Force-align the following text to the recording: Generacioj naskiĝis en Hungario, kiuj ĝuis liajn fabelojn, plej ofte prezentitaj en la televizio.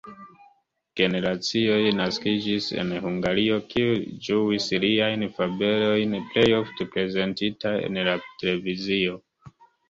Generacioj 0.99 1.81
naskiĝis 1.97 2.69
en 2.83 2.93
Hungario, 3.03 3.59
kiuj 3.73 3.99
ĝuis 4.29 4.71
liajn 4.85 5.27
fabelojn, 5.37 6.17
plej 6.31 6.47
ofte 6.61 6.89
prezentitaj 6.97 7.75
en 7.91 8.01
la 8.09 8.17
televizio. 8.41 9.21